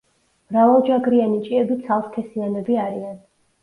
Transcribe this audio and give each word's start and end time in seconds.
მრავალჯაგრიანი 0.53 1.39
ჭიები 1.51 1.81
ცალსქესიანები 1.87 2.85
არიან. 2.91 3.19